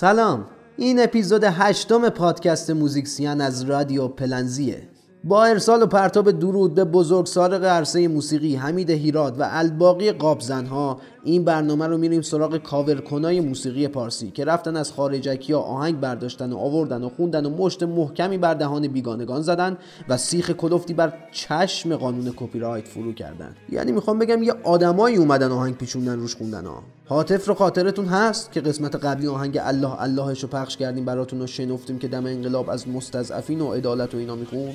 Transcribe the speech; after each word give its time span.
سلام. 0.00 0.46
این 0.76 1.02
اپیزود 1.02 1.44
هشتم 1.44 2.08
پادکست 2.08 2.70
موزیکسیان 2.70 3.40
از 3.40 3.62
رادیو 3.62 4.08
پلنزیه. 4.08 4.88
با 5.24 5.44
ارسال 5.44 5.82
و 5.82 5.86
پرتاب 5.86 6.30
درود 6.30 6.74
به 6.74 6.84
بزرگسال 6.84 7.64
عرصه 7.64 8.08
موسیقی 8.08 8.56
حمید 8.56 8.90
هیراد 8.90 9.40
و 9.40 9.48
الباقی 9.50 10.12
قابزنها 10.12 11.00
این 11.24 11.44
برنامه 11.44 11.86
رو 11.86 11.98
میریم 11.98 12.22
سراغ 12.22 12.56
کاورکنای 12.56 13.40
موسیقی 13.40 13.88
پارسی 13.88 14.30
که 14.30 14.44
رفتن 14.44 14.76
از 14.76 14.92
خارجکی 14.92 15.52
ها 15.52 15.60
آهنگ 15.60 16.00
برداشتن 16.00 16.52
و 16.52 16.56
آوردن 16.56 17.04
و 17.04 17.08
خوندن 17.08 17.46
و 17.46 17.50
مشت 17.50 17.82
محکمی 17.82 18.38
بر 18.38 18.54
دهان 18.54 18.88
بیگانگان 18.88 19.42
زدن 19.42 19.76
و 20.08 20.16
سیخ 20.16 20.50
کلفتی 20.50 20.94
بر 20.94 21.12
چشم 21.32 21.96
قانون 21.96 22.32
کپی 22.36 22.58
رایت 22.58 22.88
فرو 22.88 23.12
کردن. 23.12 23.54
یعنی 23.68 23.92
می‌خوام 23.92 24.18
بگم 24.18 24.42
یه 24.42 24.54
آدمایی 24.64 25.16
اومدن 25.16 25.52
آهنگ 25.52 25.76
پیچوندن 25.76 26.18
روش 26.18 26.36
خوندن 26.36 26.64
ها. 26.64 26.82
حاطف 27.06 27.48
رو 27.48 27.54
خاطرتون 27.54 28.06
هست 28.06 28.52
که 28.52 28.60
قسمت 28.60 28.96
قبلی 28.96 29.26
آهنگ 29.26 29.58
الله 29.62 30.02
اللهش 30.02 30.42
رو 30.42 30.48
پخش 30.48 30.76
کردیم 30.76 31.04
براتون 31.04 31.42
و 31.42 31.46
شنفتیم 31.46 31.98
که 31.98 32.08
دم 32.08 32.26
انقلاب 32.26 32.70
از 32.70 32.88
مستضعفین 32.88 33.60
و 33.60 33.72
عدالت 33.72 34.14
و 34.14 34.18
اینا 34.18 34.36
می‌خوند؟ 34.36 34.74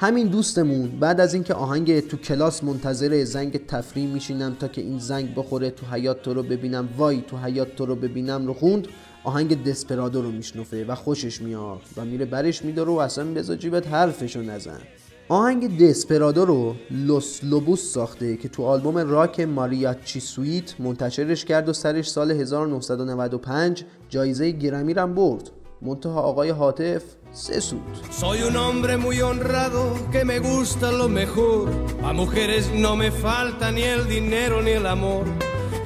همین 0.00 0.26
دوستمون. 0.26 0.88
بعد 1.00 1.20
از 1.20 1.34
اینکه 1.34 1.54
آهنگ 1.54 2.00
تو 2.00 2.16
کلاس 2.16 2.64
منتظر 2.64 3.24
زنگ 3.24 3.66
تفریم 3.66 4.10
میشینم 4.10 4.56
تا 4.60 4.68
که 4.68 4.80
این 4.80 4.98
زنگ 4.98 5.34
بخوره 5.34 5.70
تو 5.70 5.86
حیات 5.86 6.22
تو 6.22 6.34
رو 6.34 6.42
ببینم. 6.42 6.88
وای 6.96 7.22
تو 7.26 7.36
حیات 7.36 7.76
تو 7.76 7.86
رو 7.86 7.96
ببینم 7.96 8.46
رو 8.46 8.54
خوند. 8.54 8.88
آهنگ 9.24 9.64
دسپرادو 9.64 10.22
رو 10.22 10.30
میشنفه 10.30 10.84
و 10.84 10.94
خوشش 10.94 11.42
میاد 11.42 11.80
و 11.96 12.04
میره 12.04 12.24
برش 12.24 12.64
میداره 12.64 12.90
و 12.90 12.96
اصلا 12.96 13.34
بذار 13.34 13.56
جیبت 13.56 13.86
حرفشو 13.86 14.42
نزن. 14.42 14.80
آهنگ 15.28 15.88
دسپرادو 15.88 16.44
رو 16.44 16.74
لوس 16.90 17.44
لوبوس 17.44 17.92
ساخته 17.92 18.36
که 18.36 18.48
تو 18.48 18.64
آلبوم 18.64 18.98
راک 18.98 19.40
ماریاچی 19.40 20.20
سویت 20.20 20.80
منتشرش 20.80 21.44
کرد 21.44 21.68
و 21.68 21.72
سرش 21.72 22.10
سال 22.10 22.30
1995 22.30 23.84
جایزه 24.08 24.50
گرمی 24.50 24.94
رم 24.94 25.14
برد. 25.14 25.50
منتها 25.82 26.20
آقای 26.20 26.50
حاطف 26.50 27.02
Soy 27.32 28.42
un 28.42 28.56
hombre 28.56 28.96
muy 28.96 29.20
honrado 29.20 29.94
que 30.10 30.24
me 30.24 30.38
gusta 30.38 30.90
lo 30.90 31.08
mejor. 31.08 31.70
A 32.02 32.12
mujeres 32.12 32.70
no 32.72 32.96
me 32.96 33.10
falta 33.10 33.70
ni 33.70 33.82
el 33.82 34.08
dinero 34.08 34.62
ni 34.62 34.70
el 34.72 34.86
amor. 34.86 35.24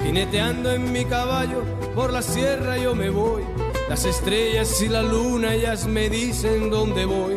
Jineteando 0.02 0.70
en 0.72 0.92
mi 0.92 1.04
caballo 1.04 1.62
por 1.94 2.12
la 2.12 2.22
sierra 2.22 2.78
yo 2.78 2.94
me 2.94 3.10
voy. 3.10 3.42
Las 3.88 4.04
estrellas 4.04 4.80
y 4.80 4.88
la 4.88 5.02
luna 5.02 5.54
ellas 5.54 5.86
me 5.86 6.08
dicen 6.08 6.70
dónde 6.70 7.04
voy. 7.04 7.34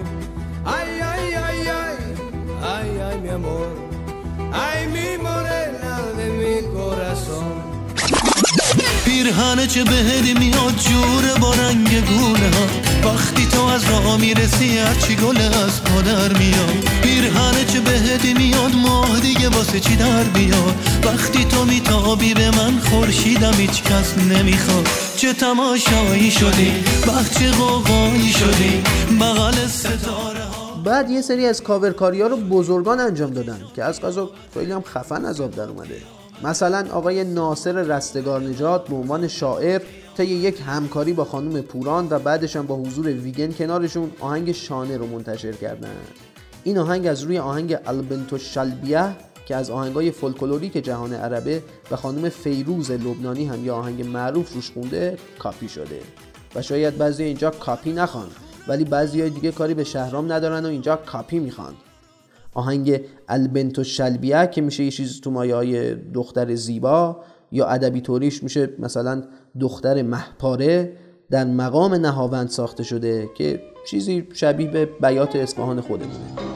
Ay, 0.63 0.99
ay, 1.01 1.33
ay, 1.33 1.67
ay, 1.67 1.97
ay, 2.63 2.99
ay, 3.11 3.21
mi 3.21 3.29
amor. 3.29 3.67
Ay, 4.53 4.87
mi 4.87 5.21
morena 5.21 6.01
de 6.15 6.29
mi 6.29 6.73
corazón. 6.73 7.64
پیرهن 9.15 9.67
چه 9.67 9.83
بهدی 9.83 10.33
میاد 10.33 10.75
جور 10.75 11.39
با 11.41 11.53
رنگ 11.53 12.05
گونه 12.05 12.49
ها. 12.55 12.65
وقتی 13.09 13.45
تو 13.45 13.65
از 13.65 13.89
راه 13.89 14.17
می‌رسی 14.17 14.77
هرچی 14.77 15.15
گل 15.15 15.37
از 15.37 15.83
پادر 15.83 16.37
میاد. 16.37 16.89
پیرهن 17.03 17.65
چه 17.73 17.79
بهدی 17.79 18.33
میاد 18.33 18.75
ماه 18.75 19.19
دیگه 19.19 19.49
واسه 19.49 19.79
چی 19.79 19.95
در 19.95 20.23
بیاد 20.23 20.75
وقتی 21.03 21.45
تو 21.45 21.65
میتابی 21.65 22.33
به 22.33 22.51
من 22.51 22.79
خورشیدم 22.79 23.53
هیچ 23.53 23.83
کس 23.83 24.17
نمی‌خواد. 24.17 24.87
چه 25.17 25.33
تماشایی 25.33 26.31
شدی 26.31 26.71
وقت 27.07 27.39
چه 27.39 27.51
قوقایی 27.51 28.31
شدی. 28.31 28.83
بغل 29.19 29.67
ستاره 29.67 30.43
ها. 30.43 30.75
بعد 30.83 31.09
یه 31.09 31.21
سری 31.21 31.45
از 31.45 31.63
کاورکاری 31.63 32.21
ها 32.21 32.27
رو 32.27 32.37
بزرگان 32.37 32.99
انجام 32.99 33.33
دادن 33.33 33.61
که 33.75 33.83
از 33.83 34.01
قضا 34.01 34.29
خیلی 34.53 34.71
هم 34.71 34.81
خفن 34.81 35.25
عذاب 35.25 35.51
در 35.51 35.63
اومده. 35.63 36.01
مثلا 36.43 36.85
آقای 36.91 37.23
ناصر 37.23 37.71
رستگار 37.71 38.41
نجات 38.41 38.87
به 38.87 38.95
عنوان 38.95 39.27
شاعر 39.27 39.81
طی 40.17 40.25
یک 40.25 40.61
همکاری 40.65 41.13
با 41.13 41.25
خانم 41.25 41.61
پوران 41.61 42.07
و 42.09 42.19
بعدش 42.19 42.55
هم 42.55 42.67
با 42.67 42.75
حضور 42.75 43.07
ویگن 43.07 43.51
کنارشون 43.51 44.11
آهنگ 44.19 44.51
شانه 44.51 44.97
رو 44.97 45.07
منتشر 45.07 45.51
کردن. 45.51 45.95
این 46.63 46.77
آهنگ 46.77 47.07
از 47.07 47.21
روی 47.21 47.37
آهنگ 47.37 47.77
البنت 47.85 48.37
الشلبیة 48.37 49.15
که 49.45 49.55
از 49.55 49.69
آهنگای 49.69 50.11
فولکلوریک 50.11 50.73
جهان 50.73 51.13
عربه 51.13 51.63
و 51.91 51.95
خانم 51.95 52.29
فیروز 52.29 52.91
لبنانی 52.91 53.45
هم 53.45 53.65
یه 53.65 53.71
آهنگ 53.71 54.07
معروف 54.07 54.53
روش 54.53 54.71
خونده 54.71 55.17
کاپی 55.39 55.69
شده. 55.69 55.99
و 56.55 56.61
شاید 56.61 56.97
بعضی 56.97 57.23
اینجا 57.23 57.49
کاپی 57.51 57.93
نخوان 57.93 58.27
ولی 58.67 58.83
بعضی 58.83 59.29
دیگه 59.29 59.51
کاری 59.51 59.73
به 59.73 59.83
شهرام 59.83 60.31
ندارن 60.31 60.65
و 60.65 60.69
اینجا 60.69 60.95
کاپی 60.95 61.39
می‌خوان. 61.39 61.73
آهنگ 62.55 63.01
البنتو 63.27 63.83
شلبیه 63.83 64.47
که 64.47 64.61
میشه 64.61 64.83
یه 64.83 64.91
چیز 64.91 65.21
تو 65.21 65.31
مایه 65.31 65.55
های 65.55 65.95
دختر 65.95 66.55
زیبا 66.55 67.17
یا 67.51 67.67
ادبی 67.67 68.01
طوریش 68.01 68.43
میشه 68.43 68.69
مثلا 68.79 69.23
دختر 69.59 70.01
محپاره 70.01 70.97
در 71.31 71.45
مقام 71.45 71.93
نهاوند 71.93 72.49
ساخته 72.49 72.83
شده 72.83 73.29
که 73.37 73.61
چیزی 73.87 74.27
شبیه 74.33 74.67
به 74.67 74.85
بیات 75.01 75.35
اصفهان 75.35 75.81
خودمونه. 75.81 76.54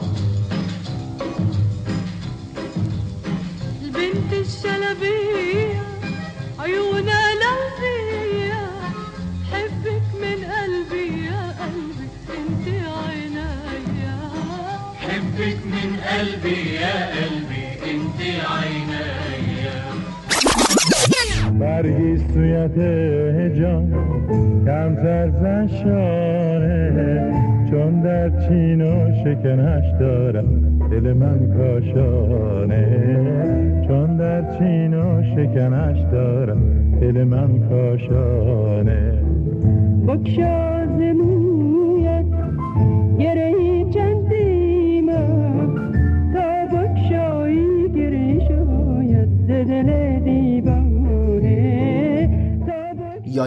قلبي 16.20 16.58
يا 16.82 16.96
قلبي 17.16 17.64
انت 17.90 18.20
عينيا 18.52 19.76
برگی 21.60 22.16
سویت 22.16 22.78
جان 23.58 23.84
کمتر 24.66 25.30
زشانه 25.40 26.80
چون 27.70 28.00
در 28.00 28.48
چین 28.48 28.80
و 28.82 29.10
شکنش 29.24 29.84
دارم 30.00 30.78
دل 30.90 31.12
من 31.12 31.38
کاشانه. 31.56 32.84
چون 33.88 34.16
در 34.16 34.58
چین 34.58 34.94
و 34.94 35.22
شکنش 35.22 35.98
دارم 36.12 36.60
دل 37.00 37.24
من 37.24 37.68
کاشانه. 37.68 39.12
بکشا 40.06 40.86
زمویت 40.86 41.29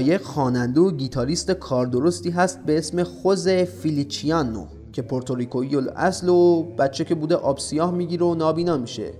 یک 0.01 0.21
خواننده 0.21 0.81
و 0.81 0.91
گیتاریست 0.91 1.51
کاردرستی 1.51 2.29
هست 2.29 2.59
به 2.65 2.77
اسم 2.77 3.03
خوز 3.03 3.47
فیلیچیانو 3.47 4.65
که 4.93 5.01
پورتوریکویی 5.01 5.77
اصل 5.95 6.29
و 6.29 6.63
بچه 6.63 7.05
که 7.05 7.15
بوده 7.15 7.35
آب 7.35 7.59
سیاه 7.59 7.91
می‌گیره 7.91 8.25
و 8.25 8.35
نابینا 8.35 8.77
میشه 8.77 9.11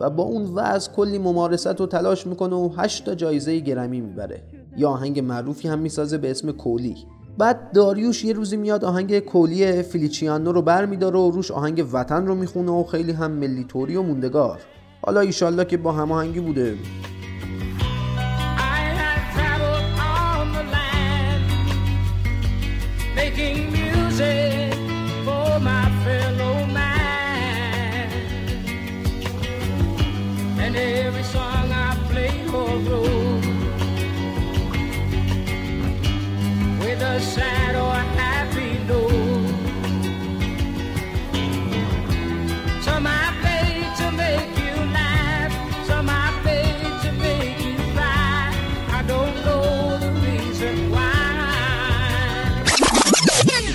و 0.00 0.10
با 0.10 0.22
اون 0.22 0.54
وضع 0.54 0.92
کلی 0.92 1.18
ممارست 1.18 1.80
و 1.80 1.86
تلاش 1.86 2.26
می‌کنه 2.26 2.56
و 2.56 2.70
8 2.76 3.04
تا 3.04 3.14
جایزه 3.14 3.58
گرمی 3.60 4.00
می‌بره. 4.00 4.42
یا 4.76 4.90
آهنگ 4.90 5.20
معروفی 5.20 5.68
هم 5.68 5.78
می‌سازه 5.78 6.18
به 6.18 6.30
اسم 6.30 6.52
کولی. 6.52 6.96
بعد 7.38 7.72
داریوش 7.72 8.24
یه 8.24 8.32
روزی 8.32 8.56
میاد 8.56 8.84
آهنگ 8.84 9.18
کولی 9.18 9.82
فیلیچیانو 9.82 10.52
رو 10.52 10.62
بر 10.62 10.86
میداره 10.86 11.18
و 11.18 11.30
روش 11.30 11.50
آهنگ 11.50 11.84
وطن 11.92 12.26
رو 12.26 12.34
می‌خونه 12.34 12.72
و 12.72 12.84
خیلی 12.84 13.12
هم 13.12 13.30
ملیتوری 13.30 13.96
و 13.96 14.02
موندگار. 14.02 14.60
حالا 15.02 15.20
ایشالله 15.20 15.64
که 15.64 15.76
با 15.76 15.92
هماهنگی 15.92 16.40
بوده. 16.40 16.74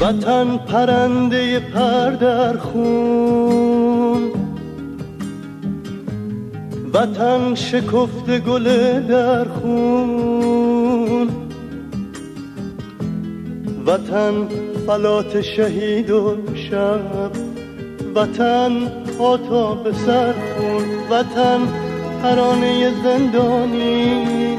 وطن 0.08 0.58
پرنده 0.58 1.60
پر 1.60 2.10
در 2.10 2.58
خون 2.58 4.32
وطن 6.94 7.56
شکفت 7.56 8.40
گل 8.40 9.00
در 9.00 9.46
خون 9.46 11.30
وطن 13.86 14.48
فلات 14.88 15.42
شهید 15.42 16.10
و 16.10 16.38
شب 16.56 17.32
وطن 18.16 18.72
پا 19.20 19.38
به 19.84 19.94
سر 19.94 20.34
خون 20.34 20.84
وطن 21.10 21.60
ترانه 22.22 22.92
زندانی 23.04 24.57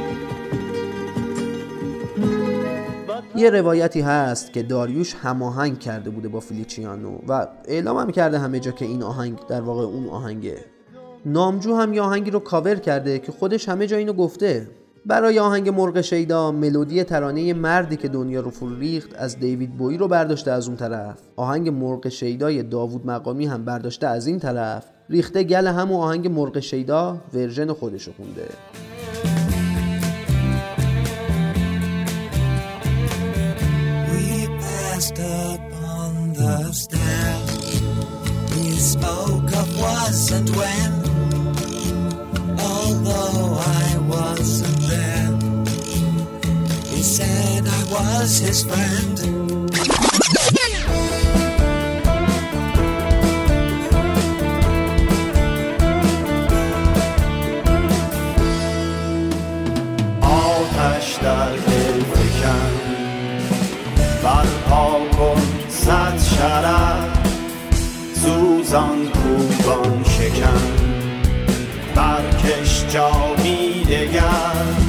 یه 3.39 3.51
روایتی 3.51 4.01
هست 4.01 4.53
که 4.53 4.63
داریوش 4.63 5.15
هماهنگ 5.15 5.79
کرده 5.79 6.11
بوده 6.11 6.29
با 6.29 6.41
فلیچیانو 6.41 7.19
و 7.29 7.47
اعلام 7.65 7.97
هم 7.97 8.11
کرده 8.11 8.39
همه 8.39 8.61
جا 8.61 8.71
که 8.71 8.85
این 8.85 9.03
آهنگ 9.03 9.39
در 9.49 9.61
واقع 9.61 9.83
اون 9.83 10.09
آهنگه. 10.09 10.57
نامجو 11.27 11.75
هم 11.75 11.95
یه 11.95 12.03
آهنگی 12.03 12.31
رو 12.31 12.39
کاور 12.39 12.75
کرده 12.75 13.19
که 13.19 13.33
خودش 13.33 13.69
همه 13.69 13.87
جا 13.87 13.97
اینو 13.97 14.13
گفته. 14.13 14.69
برای 15.07 15.39
آهنگ 15.39 15.69
مرغ 15.69 16.01
شیدا 16.01 16.53
ملودی 16.53 17.05
ترانه 17.05 17.55
مردی 17.55 17.97
که 17.97 18.09
دنیا 18.09 18.41
رو 18.41 18.51
فرو 18.51 18.79
ریخت 18.79 19.15
از 19.19 19.39
دیوید 19.39 19.77
بویی 19.77 19.99
رو 19.99 20.09
برداشته 20.09 20.51
از 20.51 20.69
اون 20.69 20.77
طرف. 20.77 21.19
آهنگ 21.37 21.69
مرغ 21.69 22.09
شیدای 22.09 22.63
داوود 22.63 23.07
مقامی 23.07 23.47
هم 23.47 23.65
برداشته 23.65 24.07
از 24.07 24.27
این 24.27 24.39
طرف. 24.39 24.85
ریخته 25.11 25.43
گل 25.43 25.67
همون 25.67 26.01
آهنگ 26.01 26.29
مرغ 26.29 26.61
شیدا 26.61 27.17
ورژن 27.35 27.73
خودش 27.73 28.07
رو 28.07 28.13
خونده. 28.17 28.49
Up 34.99 35.05
upon 35.05 36.33
the 36.33 36.73
stairs. 36.73 37.81
We 38.51 38.73
spoke 38.73 39.45
of 39.45 39.81
was 39.81 40.33
and 40.33 40.51
when, 40.57 40.93
although 42.59 43.61
I 43.61 43.97
wasn't 44.09 44.81
there. 44.91 45.39
He 46.93 47.01
said 47.05 47.69
I 47.69 47.85
was 47.93 48.39
his 48.41 48.65
friend. 48.65 49.21
All 60.25 60.65
hushed 60.65 61.23
up. 61.23 61.78
کن 65.19 65.69
صد 65.69 66.19
شرر. 66.19 67.09
سوزان 68.15 69.09
کوبان 69.09 70.05
شکن. 70.05 70.61
برکش 71.97 72.87
جامی 72.89 73.85
دگر. 73.85 74.89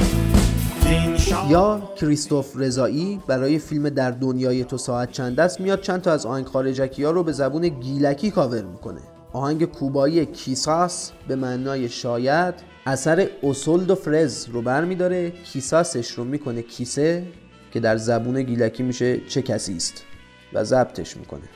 یا 1.48 1.82
کریستوف 1.96 2.56
رضایی 2.56 3.20
برای 3.26 3.58
فیلم 3.58 3.88
در 3.88 4.10
دنیای 4.10 4.64
تو 4.64 4.78
ساعت 4.78 5.12
چند 5.12 5.40
است 5.40 5.60
میاد 5.60 5.80
چند 5.80 6.00
تا 6.00 6.12
از 6.12 6.26
آهنگ 6.26 6.46
خارجکی 6.46 7.04
ها 7.04 7.10
رو 7.10 7.22
به 7.22 7.32
زبون 7.32 7.68
گیلکی 7.68 8.30
کاور 8.30 8.62
می‌کنه. 8.62 9.00
آهنگ 9.32 9.64
کوبایی 9.64 10.26
کیساس 10.26 11.10
به 11.28 11.36
معنای 11.36 11.88
شاید 11.88 12.54
اثر 12.86 13.28
اوسولدو 13.40 13.94
فرز 13.94 14.48
رو 14.48 14.62
برمیداره 14.62 15.30
کیساسش 15.30 16.10
رو 16.10 16.24
می‌کنه 16.24 16.62
کیسه 16.62 17.26
که 17.72 17.80
در 17.80 17.96
زبون 17.96 18.42
گیلکی 18.42 18.82
میشه 18.82 19.20
چه 19.28 19.42
کسی 19.42 19.76
است. 19.76 20.04
و 20.52 20.64
ضبطش 20.64 21.16
می‌کنه 21.16 21.48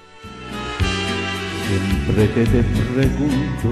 Siempre 1.67 2.25
que 2.35 2.45
te 2.53 2.63
pregunto 2.95 3.71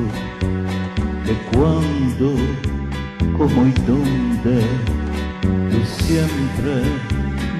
de 1.26 1.34
cuándo, 1.50 2.28
cómo 3.36 3.58
y 3.66 3.72
dónde, 3.88 4.56
tú 5.70 5.78
siempre 6.02 6.74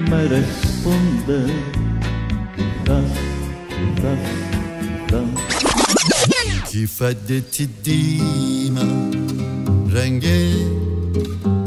me 0.09 0.21
respondes, 0.37 1.51
quizás, 2.55 3.11
quizás, 3.73 4.23
quizás. 4.79 5.29
Ti 6.69 6.87
faddetti 6.87 7.65
dima 7.85 8.85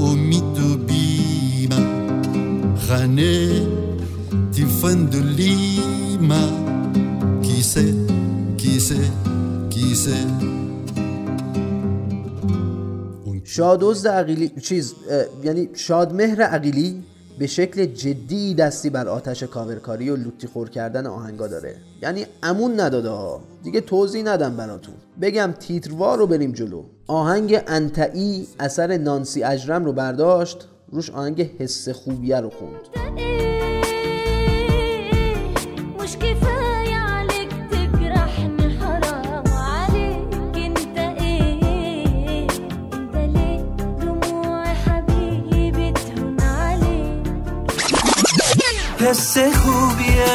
و 0.00 0.76
بیمه 0.88 1.82
خانه 2.86 3.66
تی 4.52 4.64
فندولیما 4.64 5.65
کیسه 7.56 7.94
کیسه 8.56 8.96
کیسه. 9.70 10.16
شادوزد 13.44 14.08
عقیلی 14.08 14.48
چیز 14.48 14.94
یعنی 15.44 15.68
شادمهر 15.74 16.42
عقیلی 16.42 17.02
به 17.38 17.46
شکل 17.46 17.84
جدی 17.84 18.54
دستی 18.54 18.90
بر 18.90 19.08
آتش 19.08 19.42
کاورکاری 19.42 20.10
و 20.10 20.16
لوتی 20.16 20.46
خور 20.46 20.70
کردن 20.70 21.06
آهنگا 21.06 21.46
داره. 21.46 21.76
یعنی 22.02 22.26
امون 22.42 22.80
نداده 22.80 23.08
ها. 23.08 23.40
دیگه 23.62 23.80
توضیح 23.80 24.22
ندم 24.24 24.56
براتون. 24.56 24.94
بگم 25.20 25.54
تیتروار 25.60 26.18
رو 26.18 26.26
بریم 26.26 26.52
جلو. 26.52 26.82
آهنگ 27.06 27.62
انتعی 27.66 28.46
اثر 28.60 28.96
نانسی 28.96 29.42
اجرم 29.42 29.84
رو 29.84 29.92
برداشت. 29.92 30.68
روش 30.92 31.10
آهنگ 31.10 31.50
حس 31.58 31.88
خوبیه 31.88 32.40
رو 32.40 32.50
خوند. 32.50 33.06
حس 49.06 49.38
خوبیه. 49.38 50.26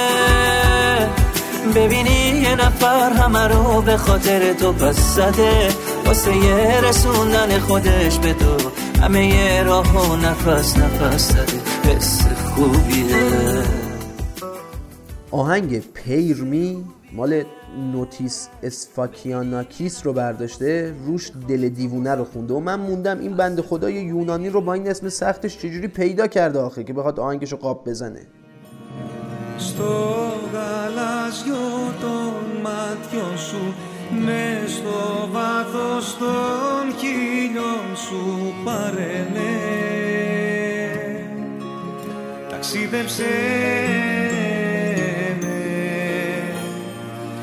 ببینی 1.75 2.41
یه 2.44 2.56
نفر 2.56 3.13
همه 3.13 3.47
رو 3.47 3.81
به 3.81 3.97
خاطر 3.97 4.53
تو 4.53 4.73
پس 4.73 5.15
زده. 5.15 5.69
واسه 6.06 6.38
یه 6.38 6.81
رسوندن 6.81 7.59
خودش 7.59 8.19
به 8.19 8.33
تو 8.33 8.57
همه 9.01 9.27
یه 9.27 9.63
راه 9.63 10.12
و 10.12 10.15
نفس 10.15 10.77
نفس 10.77 11.31
زده. 11.31 11.91
حس 11.91 12.21
خوبیه. 12.27 13.63
آهنگ 15.31 15.79
پیرمی 15.94 16.85
مال 17.13 17.44
نوتیس 17.94 18.47
اسفاکیاناکیس 18.63 20.06
رو 20.06 20.13
برداشته. 20.13 20.94
روش 21.06 21.31
دل 21.47 21.69
دیوونه 21.69 22.15
رو 22.15 22.24
خونده. 22.24 22.53
و 22.53 22.59
من 22.59 22.79
موندم 22.79 23.19
این 23.19 23.36
بند 23.36 23.62
خدای 23.62 23.93
یونانی 23.93 24.50
رو 24.50 24.62
با 24.62 24.74
این 24.74 24.89
اسم 24.89 25.10
سختش 25.10 25.57
چجوری 25.57 25.88
پیدا 25.88 26.27
کرده 26.27 26.60
آخه 26.60 26.84
که 26.84 26.93
بخواد 26.93 27.19
آهنگش 27.19 27.51
رو 27.51 27.57
قاب 27.57 27.89
بزنه. 27.89 28.22
Στο 29.68 30.39
γαλάζιο 30.53 31.94
των 32.01 32.34
μάτιων 32.62 33.38
σου 33.38 33.75
Ναι 34.25 34.63
στο 34.68 35.30
βάθος 35.32 36.18
των 36.18 36.98
χίλιων 37.00 37.96
σου 38.08 38.53
πάρε 38.63 39.27
με 39.34 39.50
Ταξίδεψέ 42.50 43.24
με 45.41 45.63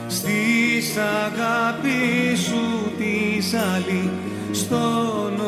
Στις 0.08 0.96
αγάπη 0.96 2.36
σου 2.36 2.92
της 2.98 3.54
άλλη 3.54 4.10
Στον 4.52 5.40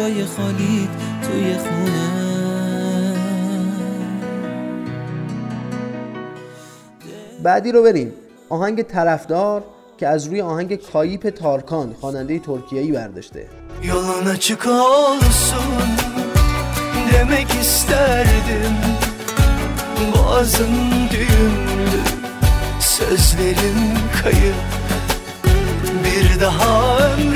جای 0.00 0.24
خالی 0.24 0.88
توی 1.22 1.54
خونه. 1.54 2.10
بعدی 7.42 7.72
رو 7.72 7.82
بریم. 7.82 8.12
آهنگ 8.48 8.82
طرفدار 8.82 9.64
که 9.98 10.08
از 10.08 10.26
روی 10.26 10.40
آهنگ 10.40 10.74
کاییپ 10.74 11.28
تارکان 11.28 11.94
خواننده 12.00 12.38
ترکیه‌ای 12.38 12.92
برداشته. 12.92 13.48
Yolun 13.82 14.26
açık 14.26 14.66
olsun 14.66 15.70
demek 17.12 17.54
isterdim 17.60 18.76
Boğazın 20.14 20.74
düğümlü 21.10 22.00
sözlerin 22.80 23.80
kayıp 24.22 24.54
Bir 26.04 26.40
daha 26.40 26.98
ömrümce 26.98 27.29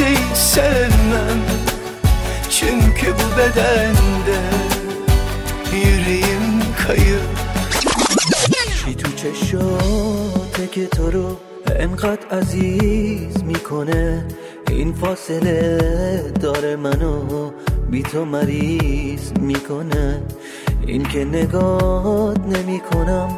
kimseyi 0.00 0.34
sevmem. 0.34 1.40
Çünkü 2.50 3.06
bu 3.12 3.38
bedende 3.38 4.40
yüreğim 5.72 6.62
kayıp. 6.86 7.40
چی 8.78 8.94
تو 8.94 9.08
چشاته 9.22 10.66
که 10.74 10.86
تو 10.86 11.10
رو 11.10 11.36
انقدر 11.84 12.24
عزیز 12.38 13.44
می‌کنه 13.44 14.26
این 14.70 14.92
فاصله 14.92 15.78
داره 16.40 16.76
منو 16.76 17.50
بی 17.90 18.02
تو 18.02 18.24
مریض 18.24 19.32
می‌کنه 19.40 20.22
این 20.86 21.02
که 21.12 21.24
نگات 21.24 22.40
نمی‌کنم 22.54 23.30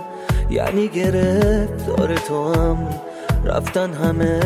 یعنی 0.50 0.88
گرفتار 0.88 2.10
تو 2.28 2.54
هم 2.54 2.78
رفتن 3.44 3.92
همه 3.92 4.40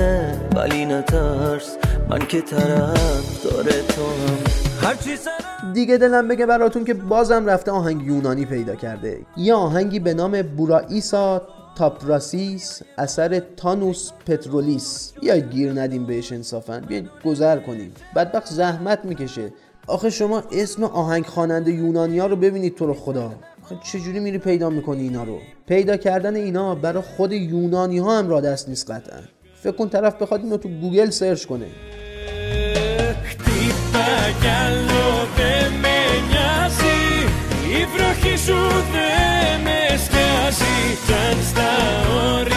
ولی 0.57 0.85
نترس 0.85 1.77
من 2.11 2.19
که 2.19 2.41
طرف 2.41 3.45
داره 3.45 3.83
تو 3.83 4.03
هم. 4.03 5.73
دیگه 5.73 5.97
دلم 5.97 6.29
بگه 6.29 6.47
براتون 6.47 6.85
که 6.85 6.95
بازم 6.95 7.47
رفته 7.47 7.71
آهنگ 7.71 8.03
یونانی 8.03 8.45
پیدا 8.45 8.75
کرده. 8.75 9.21
یه 9.37 9.55
آهنگی 9.55 9.99
به 9.99 10.15
نام 10.15 10.43
بورائیسا 10.43 11.43
تاپراسیس 11.77 12.83
اثر 12.99 13.43
تانوس 13.57 14.11
پترولیس. 14.27 15.13
یا 15.23 15.39
گیر 15.39 15.81
ندیم 15.81 16.07
بهش 16.07 16.33
انصافا. 16.33 16.81
بیاین 16.89 17.09
گذر 17.25 17.59
کنیم. 17.59 17.93
بدبخت 18.17 18.47
زحمت 18.53 19.05
می‌کشه. 19.05 19.53
آخه 19.87 20.11
شما 20.11 20.43
اسم 20.53 20.85
آهنگ 20.85 21.27
خواننده 21.27 21.73
یونانیا 21.73 22.27
رو 22.27 22.37
ببینید 22.37 22.77
تو 22.77 22.87
رو 22.87 22.95
خدا. 22.95 23.33
آخه 23.65 23.77
چجوری 23.85 24.21
میری 24.21 24.39
پیدا 24.39 24.71
می‌کنی 24.71 25.03
اینا 25.03 25.25
رو؟ 25.25 25.39
پیدا 25.67 25.97
کردن 25.97 26.37
اینا 26.37 26.75
برای 26.75 27.03
خود 27.03 27.33
یونانی 27.33 27.99
ها 27.99 28.19
هم 28.19 28.29
را 28.29 28.41
دست 28.41 28.69
نیست 28.69 28.91
قطعا. 28.91 29.21
فکر 29.66 29.72
کن 29.72 29.90
طرف 29.90 30.14
بخواد 30.22 30.42
اینو 30.44 30.58
تو 30.58 30.70
گوگل 30.70 31.10
سرچ 31.10 31.46
کنه 31.46 31.68
Χτύπα 33.30 34.10
κι 34.42 34.48
άλλο 34.66 35.28
δεν 35.38 35.72
με 35.84 35.98
νοιάζει 36.30 37.00
Η 37.80 37.86
βροχή 37.96 38.38
σου 38.46 38.60
δεν 38.94 39.62
με 39.64 39.98
σκιάζει 40.06 40.78
Κι 41.06 41.14
αν 41.14 41.38
στα 41.52 41.72
όρια 42.38 42.55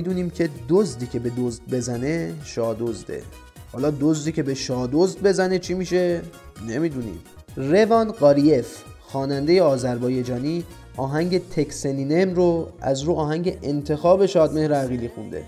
می‌دونیم 0.00 0.30
که 0.30 0.50
دزدی 0.68 1.06
که 1.06 1.18
به 1.18 1.30
دزد 1.38 1.62
بزنه 1.72 2.32
شادزده. 2.44 3.22
حالا 3.72 3.92
دزدی 4.00 4.32
که 4.32 4.42
به 4.42 4.54
شادزد 4.54 5.22
بزنه 5.22 5.58
چی 5.58 5.74
میشه؟ 5.74 6.20
نمی‌دونیم. 6.68 7.20
روان 7.56 8.12
قاریف 8.12 8.68
خواننده 9.00 9.62
آذربایجانی 9.62 10.64
آهنگ 10.96 11.48
تکسنینم 11.48 12.34
رو 12.34 12.68
از 12.80 13.02
رو 13.02 13.12
آهنگ 13.14 13.58
انتخاب 13.62 14.26
شادمهر 14.26 14.72
عقیلی 14.72 15.08
خونده. 15.08 15.42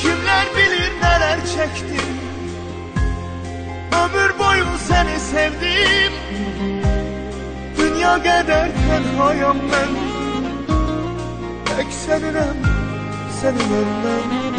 Kimler 0.00 0.46
bilir 0.56 0.92
neler 1.02 1.38
çektim 1.54 2.08
Ömür 4.02 4.30
boyu 4.40 4.66
seni 4.88 5.18
sevdim 5.30 6.14
Dünya 7.78 8.14
kadar 8.22 8.68
tenhayam 8.86 9.58
ben 9.72 10.03
Tek 11.76 11.92
seninle 11.92 12.44
senin 13.42 13.58
ölmem 13.58 14.54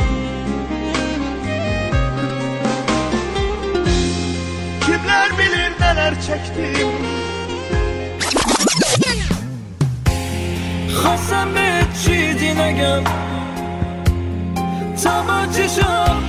Kimler 4.81 5.29
bilir 5.37 5.71
neler 5.79 6.13
خواستم 11.01 11.53
به 11.53 11.85
چیزی 12.03 12.53
نگم. 12.53 13.03
چشم 15.55 16.23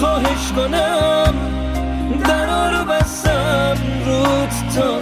خواهش 0.00 0.52
کنم. 0.56 1.34
درا 2.28 2.70
رو 2.70 2.84
بستم 2.84 3.76
رود 4.06 4.48
تا 4.74 5.00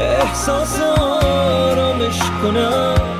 احساس 0.00 0.80
آرامش 0.80 2.18
کنم. 2.42 3.19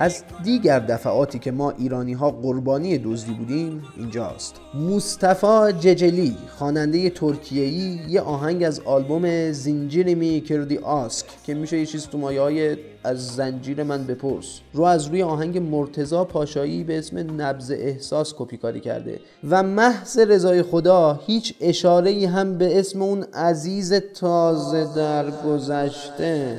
از 0.00 0.22
دیگر 0.44 0.78
دفعاتی 0.78 1.38
که 1.38 1.50
ما 1.50 1.70
ایرانی 1.70 2.12
ها 2.12 2.30
قربانی 2.30 2.98
دزدی 2.98 3.32
بودیم 3.32 3.82
اینجاست. 3.96 4.54
مصطفی 4.74 5.72
ججلی 5.80 6.36
خواننده 6.58 7.10
ترکیه‌ای 7.10 7.98
یه 8.08 8.20
آهنگ 8.20 8.62
از 8.64 8.80
آلبوم 8.80 9.52
زنجیر 9.52 10.14
می 10.14 10.40
کردی 10.40 10.78
آسک 10.78 11.26
که 11.44 11.54
میشه 11.54 11.78
یه 11.78 11.86
چیز 11.86 12.06
تو 12.06 12.18
مایه 12.18 12.78
از 13.04 13.26
زنجیر 13.26 13.82
من 13.82 14.04
بپرس. 14.04 14.60
رو 14.72 14.84
از 14.84 15.06
روی 15.06 15.22
آهنگ 15.22 15.58
مرتزا 15.58 16.24
پاشایی 16.24 16.84
به 16.84 16.98
اسم 16.98 17.40
نبز 17.40 17.70
احساس 17.70 18.34
کپی 18.38 18.56
کاری 18.56 18.80
کرده 18.80 19.20
و 19.50 19.62
محض 19.62 20.18
رضای 20.18 20.62
خدا 20.62 21.20
هیچ 21.26 21.54
اشاره 21.60 22.28
هم 22.28 22.58
به 22.58 22.78
اسم 22.78 23.02
اون 23.02 23.22
عزیز 23.22 23.92
تازه 23.92 24.88
در 24.96 25.30
گذشته. 25.30 26.58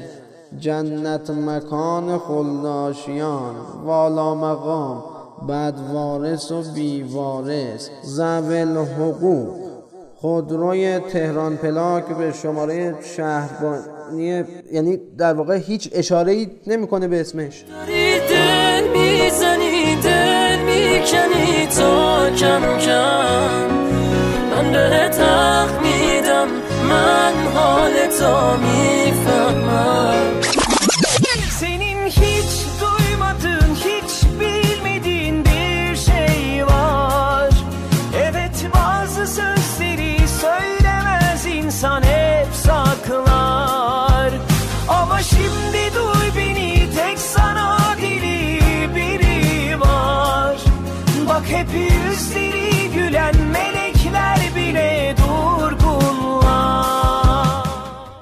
جنت 0.57 1.29
مکان 1.29 2.17
خلداشیان 2.17 3.55
والا 3.85 4.35
مقام 4.35 5.03
بد 5.49 5.73
وارث 5.93 6.51
و 6.51 6.63
بیوارث 6.75 7.89
زول 8.03 8.77
حقوق 8.77 9.69
خودروی 10.15 10.99
تهران 10.99 11.57
پلاک 11.57 12.05
به 12.05 12.31
شماره 12.31 12.95
شهربانی 13.01 14.43
یعنی 14.71 14.99
در 15.17 15.33
واقع 15.33 15.57
هیچ 15.57 15.89
اشاره 15.93 16.31
ای 16.31 16.47
نمی‌کنه 16.67 17.07
به 17.07 17.21
اسمش. 17.21 17.65
دل 18.29 18.87
می‌زنی 18.87 19.79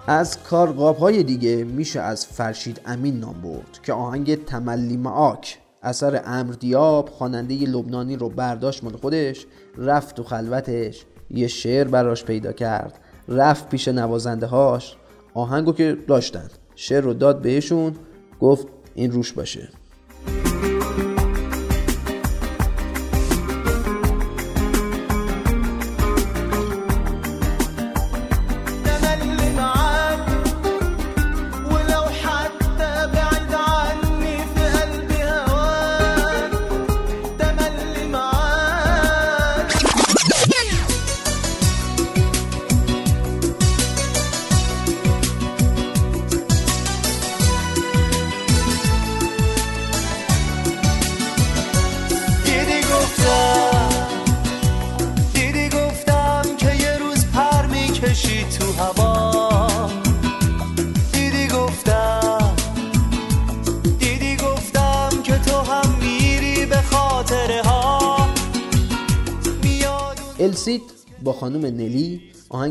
از 0.09 0.43
کارقاب 0.43 1.11
دیگه 1.11 1.63
میشه 1.63 1.99
از 1.99 2.25
فرشید 2.25 2.81
امین 2.85 3.19
نام 3.19 3.41
برد 3.41 3.79
که 3.83 3.93
آهنگ 3.93 4.45
تملی 4.45 4.97
معاک 4.97 5.59
اثر 5.83 6.21
امر 6.25 6.53
دیاب 6.53 7.09
خواننده 7.09 7.55
لبنانی 7.55 8.15
رو 8.15 8.29
برداشت 8.29 8.83
مال 8.83 8.97
خودش 8.97 9.45
رفت 9.77 10.15
تو 10.15 10.23
خلوتش 10.23 11.05
یه 11.29 11.47
شعر 11.47 11.87
براش 11.87 12.23
پیدا 12.23 12.51
کرد 12.51 12.99
رفت 13.27 13.69
پیش 13.69 13.87
نوازنده 13.87 14.45
هاش 14.45 14.95
آهنگو 15.33 15.73
که 15.73 15.97
داشتن 16.07 16.47
شعر 16.75 17.01
رو 17.01 17.13
داد 17.13 17.41
بهشون 17.41 17.95
گفت 18.39 18.67
این 18.95 19.11
روش 19.11 19.33
باشه. 19.33 19.69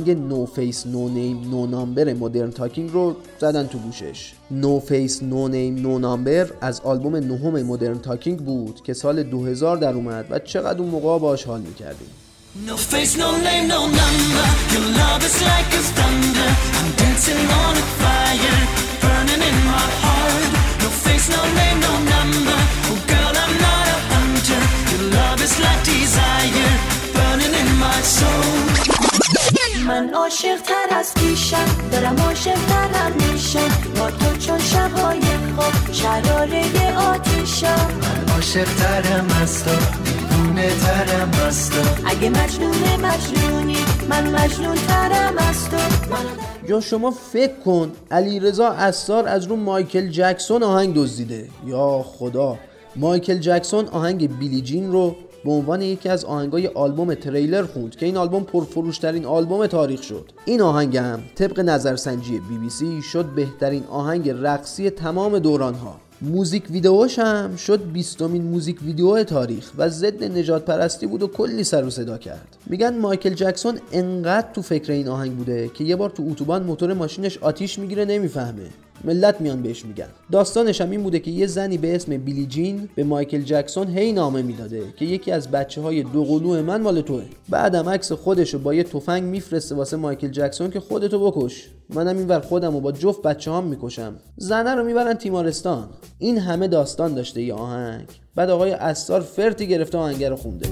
آهنگ 0.07 0.29
No 0.29 0.47
Face 0.47 0.87
No 0.87 1.09
Name 1.09 1.51
No 1.51 1.67
Number 1.67 2.13
Modern 2.13 2.51
Talking 2.51 2.91
رو 2.93 3.17
زدن 3.41 3.67
تو 3.67 3.79
گوشش 3.79 4.33
No 4.51 4.81
Face 4.81 5.23
No 5.23 5.49
Name 5.49 5.79
No 5.79 5.99
Number 5.99 6.51
از 6.61 6.81
آلبوم 6.81 7.17
نهم 7.17 7.63
Modern 7.63 7.99
Talking 7.99 8.39
بود 8.39 8.83
که 8.83 8.95
سال 8.95 9.23
2000 9.23 9.77
در 9.77 9.93
اومد 9.93 10.27
و 10.31 10.39
چقدر 10.39 10.79
اون 10.79 10.89
موقع 10.89 11.19
باش 11.19 11.45
حال 11.45 11.61
می‌کردیم 11.61 12.09
No 12.69 12.77
face, 12.93 13.15
no 13.23 13.31
name, 13.47 13.67
no 13.75 13.81
number. 14.01 14.47
Your 14.73 14.87
love 15.01 15.23
is 15.29 15.39
like 15.51 15.71
a 15.81 15.83
thunder. 15.97 16.51
I'm 16.79 16.89
dancing 17.01 17.45
on 17.63 17.75
a 17.85 17.87
fire, 18.01 18.61
burning 19.03 19.43
in 19.51 19.59
my 19.75 19.87
heart. 20.03 20.51
No 20.83 20.89
face, 21.05 21.27
no 21.35 21.43
name, 21.61 21.79
no 21.89 21.95
number. 22.15 22.59
Oh 22.91 22.99
girl, 23.13 23.35
I'm 23.45 23.55
not 23.67 23.87
a 23.97 23.99
hunter. 24.13 24.63
Your 24.91 25.05
love 25.19 25.41
is 25.47 25.55
like 25.65 25.83
desire, 25.95 26.75
burning 27.17 27.55
in 27.63 27.71
my 27.85 27.99
soul. 28.19 28.96
من 29.87 30.15
عاشق 30.15 30.57
تر 30.63 30.97
از 30.99 31.15
پیشم 31.15 31.89
دارم 31.93 32.17
عاشق 32.21 32.55
ترم 32.55 33.13
میشم 33.13 33.69
با 33.99 34.11
تو 34.11 34.37
چون 34.37 34.59
شبهای 34.59 35.21
خواب 35.57 35.93
شراره 35.93 36.97
آتیشم 36.99 37.89
من 38.03 38.35
عاشق 38.35 38.65
ترم 38.65 39.27
از 39.43 39.65
تو 39.65 39.71
دیوونه 40.05 40.69
ترم 40.69 41.31
از 41.47 41.71
تو. 41.71 41.77
اگه 42.07 42.31
مجنون 42.31 43.07
مجنونی 43.07 43.77
من 44.09 44.31
مجنون 44.31 44.77
ترم 44.77 45.39
از 45.39 45.71
تو. 45.71 45.77
من 46.11 46.69
یا 46.69 46.81
شما 46.81 47.11
فکر 47.11 47.61
کن 47.65 47.93
علیرضا 48.11 48.69
اسار 48.69 49.29
از 49.29 49.45
رو 49.47 49.57
مایکل 49.57 50.09
جکسون 50.09 50.63
آهنگ 50.63 50.95
دزدیده. 50.95 51.49
یا 51.67 52.05
خدا 52.19 52.59
مایکل 52.97 53.39
جکسون 53.39 53.87
آهنگ 53.87 54.39
Billie 54.39 54.61
Jean 54.61 54.93
رو 54.93 55.17
به 55.47 55.53
عنوان 55.53 55.83
یکی 55.83 56.09
از 56.09 56.25
آهنگای 56.25 56.67
آلبوم 56.67 57.15
تریلر 57.15 57.63
خوند 57.63 57.97
که 57.97 58.07
این 58.07 58.17
آلبوم 58.17 58.45
پرفروشترین 58.45 59.25
آلبوم 59.25 59.67
تاریخ 59.67 60.03
شد. 60.03 60.31
این 60.45 60.63
آهنگ 60.63 60.97
هم 60.97 61.23
طبق 61.35 61.61
نظرسنجی 61.61 62.41
بی 62.49 62.59
بی 62.59 62.71
سی 62.71 63.03
شد 63.03 63.25
بهترین 63.25 63.85
آهنگ 63.91 64.31
رقصی 64.31 64.91
تمام 64.91 65.39
دوران 65.39 65.75
ها 65.75 65.97
موزیک 66.23 66.71
ویدئوش 66.71 67.19
هم 67.19 67.57
شد 67.57 67.93
بیستمین 67.93 68.43
موزیک 68.43 68.83
ویدئو 68.83 69.25
تاریخ 69.25 69.73
و 69.79 69.89
ضد 69.89 70.25
نژاد 70.25 70.65
پرستی 70.65 71.07
بود 71.07 71.23
و 71.23 71.27
کلی 71.27 71.65
سر 71.65 71.85
و 71.85 71.91
صدا 71.91 72.19
کرد. 72.19 72.57
میگن 72.67 72.99
مایکل 72.99 73.35
جکسون 73.35 73.79
انقدر 73.93 74.49
تو 74.53 74.63
فکر 74.63 74.93
این 74.93 75.09
آهنگ 75.09 75.37
بوده 75.37 75.71
که 75.75 75.85
یه 75.85 75.97
بار 75.97 76.11
تو 76.11 76.29
اتوبان 76.31 76.63
موتور 76.63 76.95
ماشینش 76.95 77.39
آتیش 77.39 77.79
می‌گیره 77.79 78.05
نمی‌فهمه. 78.05 78.67
ملت 79.05 79.41
میان 79.41 79.63
بهش 79.63 79.85
میگن. 79.85 80.09
داستانش 80.33 80.81
هم 80.81 80.91
این 80.91 81.03
بوده 81.03 81.19
که 81.19 81.31
یه 81.31 81.47
زنی 81.47 81.79
به 81.79 81.95
اسم 81.95 82.17
بیلی 82.17 82.47
جین 82.47 82.89
به 82.95 83.05
مایکل 83.05 83.43
جکسون 83.43 83.89
هی 83.89 84.13
نامه 84.13 84.43
می‌داده 84.43 84.83
که 84.97 85.05
یکی 85.05 85.33
از 85.33 85.51
بچه 85.51 85.81
های 85.81 86.03
دوقلو 86.03 86.63
من 86.63 86.83
مال 86.83 87.01
توه. 87.01 87.23
بعدم 87.49 87.89
عکس 87.89 88.13
خودش 88.13 88.55
رو 88.55 88.61
با 88.61 88.75
یه 88.75 88.83
تفنگ 88.83 89.23
میفرسته 89.23 89.75
واسه 89.75 89.97
مایکل 89.97 90.29
جکسون 90.29 90.71
که 90.71 90.81
خودتو 90.81 91.31
بکش. 91.31 91.69
منم 91.95 92.19
اینور 92.19 92.41
خودم 92.41 92.75
رو 92.75 92.81
با 92.81 92.93
جفت 92.93 93.23
بچه 93.23 93.53
هم 93.53 93.65
می‌کشم. 93.65 94.17
زنه 94.37 94.75
رو 94.75 94.85
می‌برن 94.85 95.15
تیمارستان. 95.15 95.89
این 96.19 96.39
همه 96.39 96.69
داستان 96.69 97.15
داشته 97.15 97.43
یه 97.43 97.55
آهنگ. 97.55 98.07
بعد 98.35 98.51
آقای 98.51 98.71
استار 98.71 99.21
فرتی 99.21 99.67
گرفته 99.69 99.99
آهنگه 99.99 100.29
رو 100.29 100.37
خونده. 100.37 100.69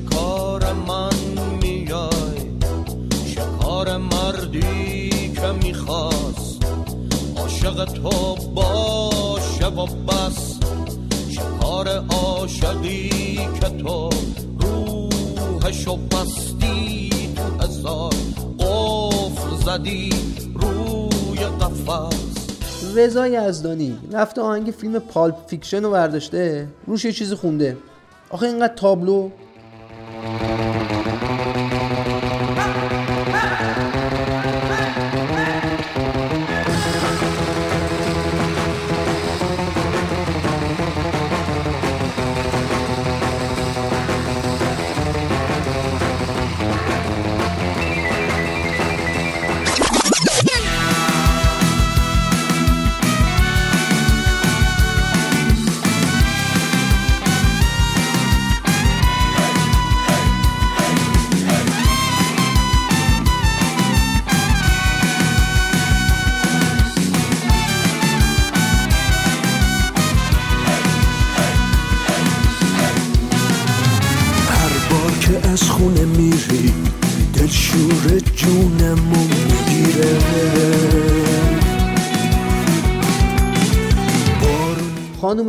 شکار 0.00 0.72
من 0.72 1.14
میای 1.62 2.40
شکار 3.26 3.96
مردی 3.96 5.32
که 5.34 5.52
می‌خواست. 5.62 6.64
عاشق 7.36 7.84
تو 7.84 8.34
باشه 8.54 9.66
و 9.66 9.86
بس 9.86 10.54
شکار 11.30 11.88
عاشقی 11.88 13.08
که 13.60 13.68
تو 13.68 14.10
روحشو 14.58 15.96
بستی 15.96 17.10
تو 17.36 17.64
هزار 17.64 18.14
قفل 18.58 19.64
زدی 19.64 20.10
روی 20.54 21.38
قفس. 21.60 22.30
رضا 22.94 23.26
یزدانی 23.26 23.98
رفته 24.12 24.40
آهنگ 24.40 24.70
فیلم 24.70 24.98
Pulp 24.98 25.36
Fiction 25.46 25.82
رو 25.82 25.90
برداشته 25.90 26.68
روش 26.86 27.04
یه 27.04 27.12
چیزی 27.12 27.34
خونده. 27.34 27.76
آخه 28.30 28.46
اینقدر 28.46 28.74
تابلو 28.74 29.30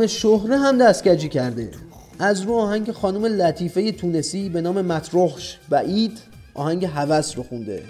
خانم 0.02 0.06
شهره 0.06 0.58
هم 0.58 0.78
دستگجی 0.78 1.28
کرده. 1.28 1.70
از 2.18 2.42
رو 2.42 2.54
آهنگ 2.54 2.92
خانم 2.92 3.24
لطیفه 3.24 3.92
تونسی 3.92 4.48
به 4.48 4.60
نام 4.60 4.82
مطروحش 4.82 5.58
بعید 5.70 6.18
آهنگ 6.54 6.84
هوس 6.84 7.36
رو 7.36 7.42
خونده. 7.42 7.82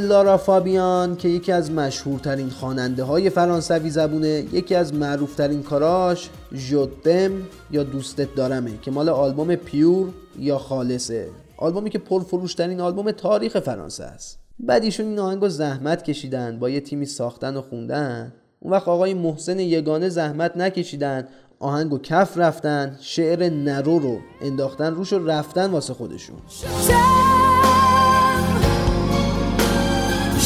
لارا 0.00 0.36
فابیان 0.36 1.16
که 1.16 1.28
یکی 1.28 1.52
از 1.52 1.70
مشهورترین 1.70 2.48
خواننده 2.48 3.04
های 3.04 3.30
فرانسوی 3.30 3.90
زبونه 3.90 4.44
یکی 4.52 4.74
از 4.74 4.94
معروفترین 4.94 5.62
کاراش 5.62 6.30
ژوتم 6.54 7.32
یا 7.70 7.82
دوستت 7.82 8.34
دارمه 8.34 8.70
که 8.82 8.90
مال 8.90 9.08
آلبوم 9.08 9.54
پیور 9.54 10.08
یا 10.38 10.58
خالصه. 10.58 11.28
آلبومی 11.56 11.90
که 11.90 11.98
پرفروشترین 11.98 12.80
آلبوم 12.80 13.10
تاریخ 13.10 13.60
فرانسه 13.60 14.04
است. 14.04 14.38
بعد 14.60 14.84
ایشون 14.84 15.06
این 15.06 15.18
آهنگو 15.18 15.48
زحمت 15.48 16.04
کشیدن 16.04 16.58
با 16.58 16.70
یه 16.70 16.80
تیمی 16.80 17.06
ساختن 17.06 17.56
و 17.56 17.62
خوندن. 17.62 18.32
اون 18.60 18.72
وقت 18.72 18.88
آقای 18.88 19.14
محسن 19.14 19.58
یگانه 19.58 20.08
زحمت 20.08 20.56
نکشیدن 20.56 21.28
آهنگو 21.60 21.98
کف 21.98 22.38
رفتن 22.38 22.96
شعر 23.00 23.50
نرو 23.50 23.98
رو 23.98 24.18
انداختن 24.40 24.94
روش 24.94 25.12
و 25.12 25.26
رفتن 25.26 25.70
واسه 25.70 25.94
خودشون. 25.94 26.36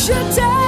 should 0.03 0.35
die. 0.35 0.62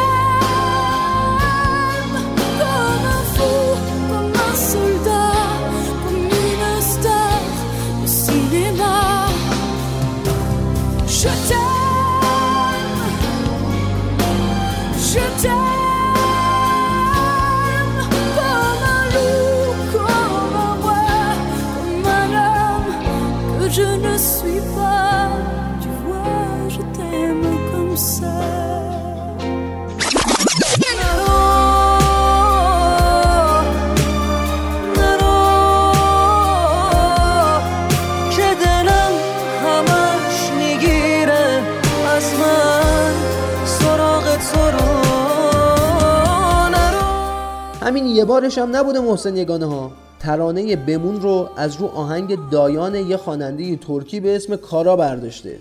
همین 47.85 48.07
یه 48.07 48.25
بارش 48.25 48.59
هم 48.59 48.77
نبوده 48.77 49.01
محسن 49.01 49.37
یگانه 49.37 49.66
ها 49.66 49.92
ترانه 50.20 50.77
بمون 50.77 51.20
رو 51.20 51.49
از 51.57 51.77
رو 51.77 51.87
آهنگ 51.87 52.51
دایان 52.51 52.94
یه 52.94 53.16
خواننده 53.16 53.77
ترکی 53.77 54.20
به 54.20 54.37
اسم 54.37 54.57
کارا 54.57 54.97
برداشته. 54.97 55.59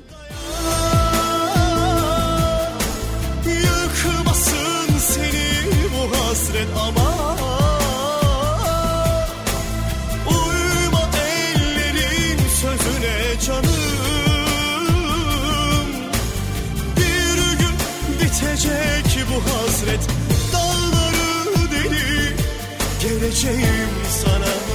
vereceğim 23.34 23.90
sana. 24.10 24.73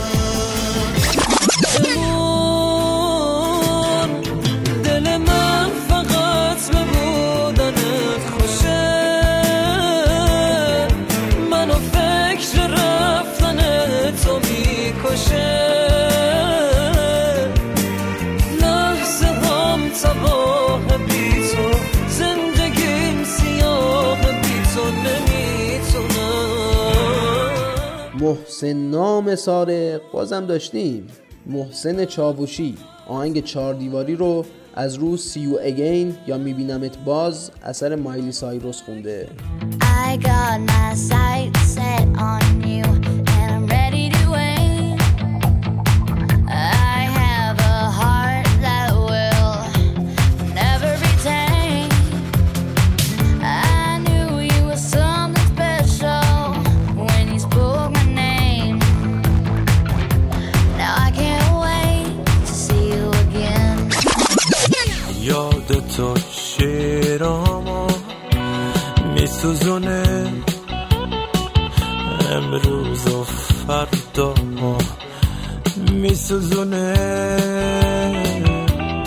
محسن 28.29 28.73
نام 28.73 29.35
سارق 29.35 30.01
بازم 30.13 30.47
داشتیم. 30.47 31.07
محسن 31.47 32.05
چاوشی 32.05 32.75
آهنگ 33.07 33.45
چهار 33.45 33.75
دیواری 33.75 34.17
رو 34.17 34.45
از 34.75 34.95
رو 34.95 35.17
سیو 35.17 35.59
اگین 35.63 36.17
یا 36.27 36.39
میبینمت 36.39 36.99
باز 36.99 37.51
اثر 37.63 37.95
مایلی 37.95 38.33
سایروس 38.33 38.83
خونده. 38.83 39.29
I 39.81 40.17
got 40.17 40.61
my 40.61 40.95
sights 40.95 41.61
set 41.75 42.07
on 42.19 42.45
you, 42.69 42.98
میسوزونه 76.31 76.95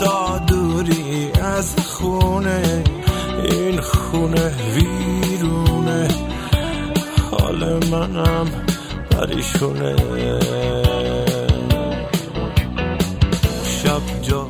دادوری 0.00 1.30
از 1.42 1.76
خونه. 1.76 2.84
این 3.44 3.80
خونه 3.80 4.50
ویرونه. 4.74 6.08
حال 7.30 7.86
منم 7.90 8.46
پریشونه. 9.10 9.96
شب 13.64 14.02
جای 14.22 14.46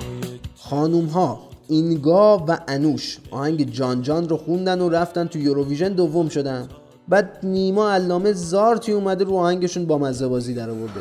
خانوم 0.58 1.06
ها 1.06 1.40
اینگا 1.68 2.44
و 2.48 2.58
انوش 2.68 3.18
آهنگ 3.30 3.70
جان 3.70 4.02
جان 4.02 4.28
رو 4.28 4.36
خوندن 4.36 4.80
و 4.80 4.88
رفتن 4.88 5.26
تو 5.26 5.38
یوروویژن 5.38 5.88
دوم 5.88 6.28
شدن. 6.28 6.68
بعد 7.08 7.38
نیما 7.42 7.92
علامه 7.92 8.32
زارتی 8.32 8.92
اومده 8.92 9.24
رو 9.24 9.36
آهنگشون 9.36 9.86
با 9.86 9.98
مزه 9.98 10.28
بازی 10.28 10.54
در 10.54 10.70
آورده. 10.70 11.00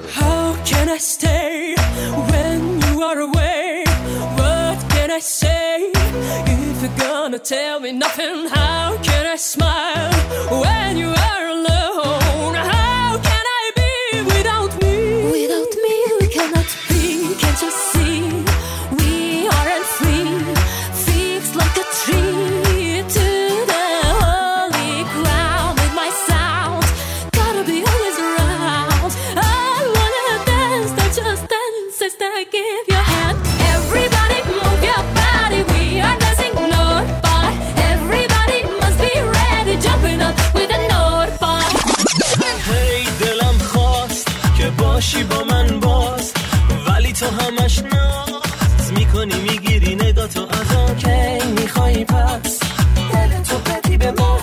When 2.32 2.82
you 2.82 3.02
are 3.04 3.20
away? 3.20 3.84
What 4.40 4.78
can 4.90 5.12
I 5.12 5.20
say 5.20 5.92
if 5.94 6.82
you're 6.82 6.98
gonna 6.98 7.40
tell 7.40 7.80
me 7.80 7.92
nothing? 7.92 8.48
How 8.48 8.98
can 9.04 9.26
I 9.26 9.36
smile 9.36 10.14
when 10.62 10.98
you 10.98 11.10
are 11.10 11.48
alone? 11.58 12.56
How 12.56 13.18
can 13.30 13.46
I 13.62 13.72
be 13.82 14.22
without 14.34 14.72
me? 14.82 14.96
Without 15.32 15.74
me, 15.86 15.96
we 16.20 16.28
cannot 16.28 16.70
be. 16.90 17.36
Can't 17.42 17.62
you 17.62 17.72
باشی 45.02 45.24
با 45.24 45.44
من 45.44 45.80
باز. 45.80 46.34
ولی 46.88 47.14
تو 47.14 47.26
همش 47.26 47.80
ناز. 47.80 48.92
می‌کنی 48.94 49.36
می‌گیری 49.42 49.96
نگاه 49.96 50.28
تو 50.28 50.42
از 50.42 50.96
کی 50.96 52.06
پس. 52.06 52.60
دل 53.14 53.44
تو 53.44 53.58
بدی 53.58 53.98
به 53.98 54.12
ما. 54.12 54.38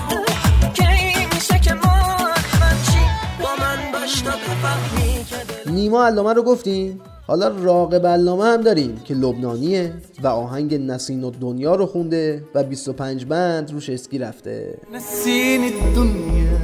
کی 0.75 1.27
میشه 1.35 1.59
که 1.59 1.75
ما؟ 1.75 2.19
من 2.61 2.77
چی 2.87 2.99
با 3.43 3.49
من 3.61 3.93
باش 3.93 4.21
تا 4.21 4.31
بفهمی 4.31 5.25
که 5.25 5.37
دل 5.37 5.73
نیما 5.73 6.07
علامه 6.07 6.33
رو 6.33 6.43
گفتیم 6.43 7.01
حالا 7.29 7.49
راقب 7.49 8.07
علامه 8.07 8.45
هم 8.45 8.61
داریم 8.61 9.01
که 9.05 9.15
لبنانیه 9.15 9.93
و 10.23 10.27
آهنگ 10.27 10.75
نسین 10.75 11.25
و 11.25 11.31
دنیا 11.31 11.75
رو 11.75 11.87
خونده 11.87 12.43
و 12.55 12.63
25 12.63 13.25
بند 13.25 13.71
روش 13.73 13.91
اسکی 13.91 14.19
رفته. 14.19 14.79
نسيني 14.95 15.69
الدنيا 15.69 16.59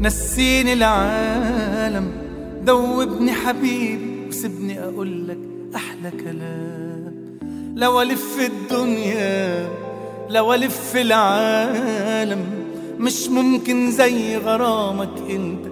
نسيني 0.00 0.72
العالم 0.72 2.10
ذوبني 2.66 3.32
حبيبي 3.32 4.28
وسيبني 4.28 4.84
اقول 4.84 5.28
لك 5.28 5.38
احلى 5.74 6.10
كلام. 6.10 7.14
لو 7.76 8.02
الف 8.02 8.38
الدنيا 8.40 9.68
لو 10.30 10.54
الف 10.54 10.96
العالم 10.96 12.44
مش 12.98 13.28
ممكن 13.28 13.90
زي 13.90 14.36
غرامك 14.36 15.30
انت 15.30 15.66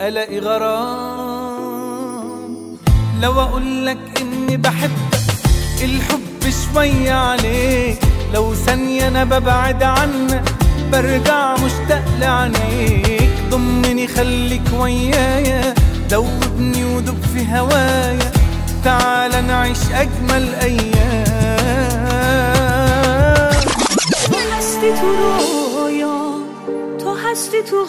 الاقي 0.00 0.38
غرام. 0.38 1.25
لو 3.22 3.40
أقول 3.40 3.86
لك 3.86 3.98
إني 4.20 4.56
بحبك 4.56 5.20
الحب 5.82 6.50
شوية 6.64 7.12
عليك 7.12 7.98
لو 8.34 8.54
ثانية 8.54 9.08
أنا 9.08 9.24
ببعد 9.24 9.82
عنك 9.82 10.42
برجع 10.92 11.54
مشتاق 11.54 12.04
لعينيك. 12.20 13.30
ضمني 13.50 14.06
خليك 14.06 14.62
ويايا 14.78 15.74
دوبني 16.10 16.84
ودوب 16.84 17.16
في 17.34 17.56
هوايا 17.56 18.32
تعال 18.84 19.46
نعيش 19.46 19.78
أجمل 19.94 20.54
أيام. 20.54 21.26
تو 24.30 24.38
هستی 24.52 24.92
تو 25.00 25.08
رویا 25.14 26.16
تو 26.98 27.16
تو 27.70 27.86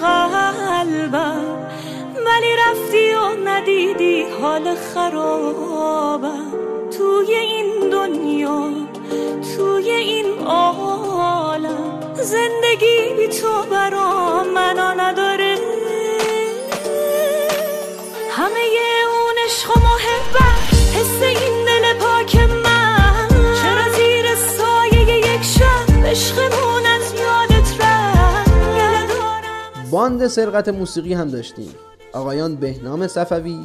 ولی 2.27 2.55
رفتی 2.55 3.13
و 3.13 3.49
ندیدی 3.49 4.23
حال 4.41 4.75
خرابم. 4.75 6.51
توی 6.97 7.33
این 7.33 7.89
دنیا 7.89 8.69
توی 9.55 9.91
این 9.91 10.45
عالم. 10.45 12.13
زندگی 12.15 13.13
بی 13.17 13.27
تو 13.27 13.63
برام 13.71 14.47
معنا 14.47 14.93
نداره. 14.93 15.55
همه 18.31 18.59
اون 19.13 19.35
عشق 19.45 19.77
و 19.77 19.79
محبت 19.79 20.73
حس 20.95 21.21
این 21.21 21.65
دل 21.65 21.93
پاک 21.99 22.35
من. 22.35 23.27
چرا 23.61 23.89
زیر 23.97 24.35
سایه 24.35 25.17
یک 25.17 25.43
شب 25.43 26.05
عشقمون 26.05 26.85
از 26.85 27.13
یادت 27.13 27.81
رفت. 27.81 28.51
باند 29.91 30.27
سرقت 30.27 30.69
موسیقی 30.69 31.13
هم 31.13 31.29
داشتیم. 31.29 31.75
آقایان 32.13 32.55
بهنام 32.55 33.07
صفوی 33.07 33.57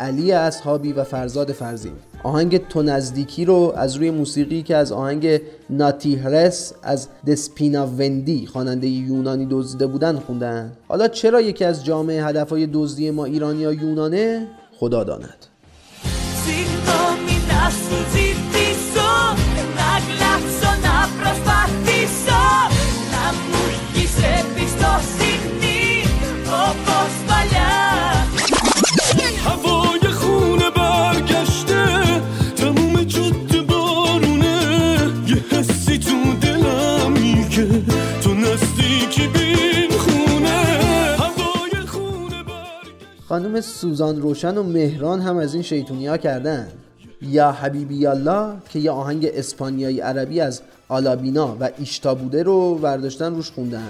علی 0.00 0.32
اصحابی 0.32 0.92
و 0.92 1.04
فرزاد 1.04 1.52
فرزین. 1.52 1.92
آهنگ 2.22 2.68
تو 2.68 2.82
نزدیکی 2.82 3.44
رو 3.44 3.72
از 3.76 3.96
روی 3.96 4.10
موسیقی 4.10 4.62
که 4.62 4.76
از 4.76 4.92
آهنگ 4.92 5.40
ناتیهرس 5.70 6.72
از 6.82 7.08
دسپینا 7.26 7.86
وندی 7.86 8.46
خواننده 8.46 8.86
یونانی 8.88 9.46
دزدیده 9.50 9.86
بودن 9.86 10.18
خوندن. 10.18 10.72
حالا 10.88 11.08
چرا 11.08 11.40
یکی 11.40 11.64
از 11.64 11.84
جامعه 11.84 12.24
هدفهای 12.24 12.68
دزدی 12.72 13.10
ما 13.10 13.24
ایرانی 13.24 13.60
یا 13.60 13.72
یونانه؟ 13.72 14.46
خدا 14.78 15.04
داند. 15.04 15.46
خانم 43.30 43.60
سوزان 43.60 44.22
روشن 44.22 44.58
و 44.58 44.62
مهران 44.62 45.20
هم 45.20 45.36
از 45.36 45.54
این 45.54 45.62
شیطونی 45.62 46.06
ها 46.06 46.16
کردن. 46.16 46.68
یا 47.22 47.52
حبیبی 47.52 48.06
الله 48.06 48.52
که 48.68 48.78
یه 48.78 48.90
آهنگ 48.90 49.30
اسپانیایی 49.34 50.00
عربی 50.00 50.40
از 50.40 50.62
آلابینا 50.88 51.56
و 51.60 51.70
ایشتا 51.78 52.14
بوده 52.14 52.42
رو 52.42 52.74
برداشتن 52.74 53.34
روش 53.34 53.50
خوندن. 53.50 53.88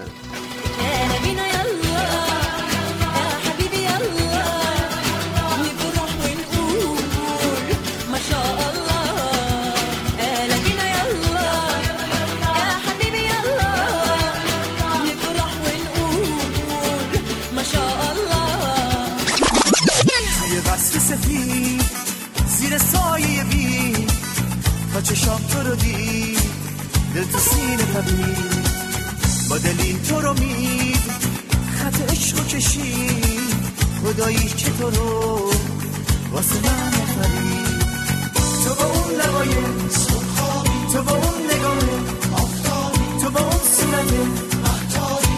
چشام 25.31 25.43
تو 25.43 25.69
رو 25.69 25.77
دید 25.77 26.38
دل 27.14 27.25
تو 27.25 27.38
سینه 27.38 27.85
تبید 27.85 28.71
با 29.51 29.59
دلی 29.59 30.01
تو 30.09 30.21
رو 30.21 30.33
مید 30.33 31.01
خط 31.77 32.11
عشق 32.11 32.40
و 32.40 32.45
کشید. 32.45 33.55
خدایی 34.03 34.49
که 34.49 34.71
تو 34.71 34.90
رو 34.90 35.53
واسه 36.33 36.55
من 36.55 36.93
آفرید. 37.03 37.81
تو 38.64 38.75
با 38.75 38.85
اون 38.85 39.14
لبای 39.14 39.55
تو 40.93 41.03
با 41.03 41.12
اون 41.12 41.45
نگاه 41.57 41.79
تو 43.23 43.31
با 43.31 43.40
اون 43.40 43.61
صورت 43.77 44.11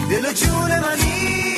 دل 0.09 0.29
و 0.29 0.33
جون 0.33 0.79
منی. 0.79 1.52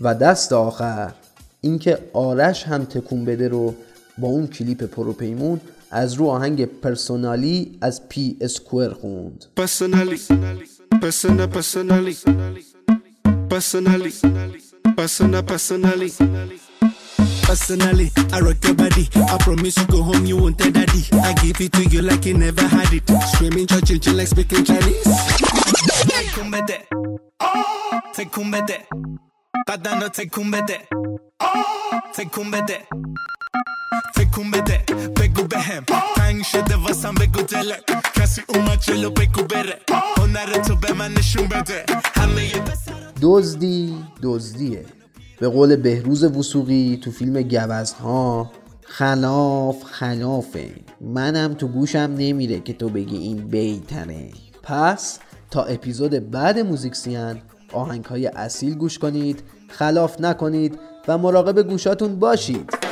و 0.00 0.14
دست 0.14 0.52
آخر 0.52 1.12
اینکه 1.60 1.98
آرش 2.12 2.62
هم 2.64 2.84
تکون 2.84 3.24
بده 3.24 3.48
رو 3.48 3.74
با 4.18 4.28
اون 4.28 4.46
کلیپ 4.46 4.84
پروپیمون 4.84 5.60
از 5.90 6.14
رو 6.14 6.26
آهنگ 6.26 6.64
پرسونالی 6.64 7.78
از 7.80 8.08
پی 8.08 8.36
اسکوئر 8.40 8.92
خوند 8.92 9.44
Personally, 9.60 10.18
persona, 11.02 11.46
personally, 11.56 12.16
personally, 13.52 14.12
persona, 14.96 15.40
personally. 15.50 16.10
Personally, 17.48 18.08
I 18.36 18.40
rock 18.40 18.64
your 18.64 18.74
body. 18.74 19.04
I 19.34 19.36
promise 19.38 19.76
you 19.78 19.86
go 19.86 20.02
home, 20.02 20.26
you 20.26 20.36
won't 20.42 20.58
tell 20.58 20.72
daddy. 20.78 21.02
I 21.28 21.32
give 21.42 21.60
it 21.64 21.72
to 21.76 21.82
you 21.92 22.02
like 22.02 22.26
you 22.26 22.34
never 22.46 22.66
had 22.76 22.92
it. 22.98 23.04
Screaming, 23.32 23.68
like 24.18 24.26
speaking 24.26 24.64
Chinese. 24.64 25.06
تکون 28.14 28.50
بده 29.64 30.08
تکون 30.08 30.50
بده 30.50 30.78
تکون 32.14 32.50
بده 32.50 32.78
تکون 34.16 34.50
بده 34.50 34.84
بگو 35.20 35.42
بهم 35.42 35.84
تنگ 36.16 36.42
شده 36.42 36.76
واسم 36.76 37.14
بگو 37.14 37.42
دلت 37.42 37.84
کسی 38.14 38.42
اومد 38.48 38.80
جلو 38.80 39.10
بگو 39.10 39.42
بره 39.42 39.78
هنر 40.18 40.62
تو 40.62 40.76
به 40.76 40.92
من 40.92 41.14
بده 41.50 41.84
همه 42.14 42.50
دزدی 43.22 43.94
دزدیه. 44.22 44.84
به 45.40 45.48
قول 45.48 45.76
بهروز 45.76 46.24
وسوقی 46.24 47.00
تو 47.02 47.10
فیلم 47.10 47.42
گوزها 47.42 48.52
خلاف 48.82 49.84
خلافه. 49.84 50.70
منم 51.00 51.54
تو 51.54 51.68
گوشم 51.68 52.14
نمیره 52.18 52.60
که 52.60 52.72
تو 52.72 52.88
بگی 52.88 53.16
این 53.16 53.48
بیتره. 53.48 54.30
پس 54.62 55.18
تا 55.50 55.64
اپیزود 55.64 56.30
بعد 56.30 56.58
موزیکسیان 56.58 57.40
آهنگ 57.72 58.04
های 58.04 58.26
اصیل 58.26 58.74
گوش 58.74 58.98
کنید 58.98 59.42
خلاف 59.68 60.20
نکنید 60.20 60.78
و 61.08 61.18
مراقب 61.18 61.62
گوشاتون 61.62 62.18
باشید. 62.18 62.85